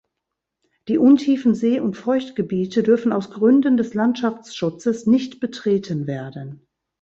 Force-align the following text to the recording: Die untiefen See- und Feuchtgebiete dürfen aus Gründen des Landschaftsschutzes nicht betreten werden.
Die 0.87 0.97
untiefen 0.97 1.53
See- 1.53 1.79
und 1.79 1.95
Feuchtgebiete 1.95 2.81
dürfen 2.81 3.13
aus 3.13 3.29
Gründen 3.29 3.77
des 3.77 3.93
Landschaftsschutzes 3.93 5.05
nicht 5.05 5.39
betreten 5.39 6.07
werden. 6.07 6.65